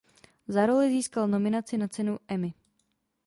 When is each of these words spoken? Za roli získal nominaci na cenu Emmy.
Za 0.47 0.65
roli 0.65 0.89
získal 0.91 1.27
nominaci 1.27 1.77
na 1.77 1.87
cenu 1.87 2.19
Emmy. 2.27 2.53